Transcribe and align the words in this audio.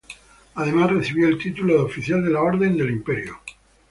Además 0.55 0.89
recibió 0.93 1.27
el 1.27 1.37
título 1.37 1.75
de 1.75 1.79
Oficial 1.81 2.23
de 2.25 2.31
la 2.31 2.41
Orden 2.41 2.75
del 2.75 2.89
Imperio 2.89 3.33
Británico. 3.45 3.51